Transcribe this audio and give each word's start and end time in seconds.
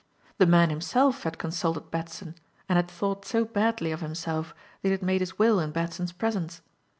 The 0.39 0.47
man 0.47 0.71
himself 0.71 1.21
had 1.25 1.37
consulted 1.37 1.91
Batson, 1.91 2.33
and 2.67 2.77
had 2.77 2.89
thought 2.89 3.23
so 3.23 3.45
badly 3.45 3.91
of 3.91 4.01
himself 4.01 4.55
that 4.81 4.87
he 4.87 4.91
had 4.93 5.03
made 5.03 5.21
his 5.21 5.37
will 5.37 5.59
in 5.59 5.69
Batson's 5.69 6.11
presence. 6.11 6.63